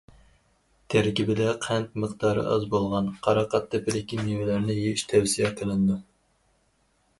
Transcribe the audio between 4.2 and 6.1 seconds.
مىۋىلەرنى يىيىش تەۋسىيە قىلىنىدۇ.